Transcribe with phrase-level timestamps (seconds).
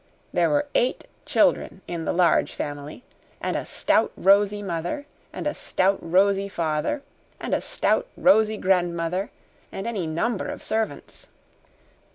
[0.33, 3.03] There were eight children in the Large Family,
[3.39, 7.03] and a stout, rosy mother, and a stout, rosy father,
[7.39, 9.29] and a stout, rosy grandmother,
[9.71, 11.27] and any number of servants.